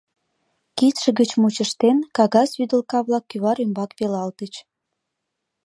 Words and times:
Кидше 0.77 1.09
гыч 1.19 1.29
мучыштен, 1.41 1.97
кагаз 2.17 2.49
вӱдылка-влак 2.59 3.23
кӱвар 3.31 3.57
ӱмбак 3.63 3.91
велалтыч. 3.99 4.53